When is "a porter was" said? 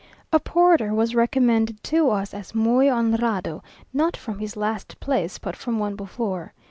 0.33-1.13